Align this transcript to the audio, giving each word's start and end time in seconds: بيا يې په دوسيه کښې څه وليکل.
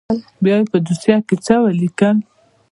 بيا 0.43 0.55
يې 0.59 0.65
په 0.71 0.77
دوسيه 0.85 1.15
کښې 1.27 1.37
څه 1.45 1.55
وليکل. 1.63 2.17